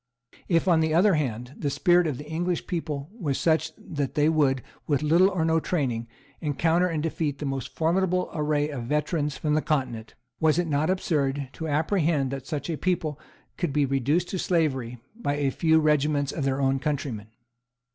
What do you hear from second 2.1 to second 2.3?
the